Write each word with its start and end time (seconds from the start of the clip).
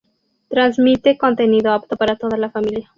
Transmite 0.49 1.15
contenido 1.19 1.71
apto 1.73 1.95
para 1.95 2.15
toda 2.15 2.35
la 2.35 2.49
familia. 2.49 2.89